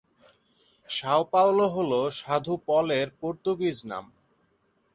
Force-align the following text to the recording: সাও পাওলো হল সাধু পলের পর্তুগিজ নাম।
সাও 0.89 1.21
পাওলো 1.33 1.65
হল 1.75 1.91
সাধু 2.19 2.53
পলের 2.67 3.07
পর্তুগিজ 3.19 3.77
নাম। 3.91 4.05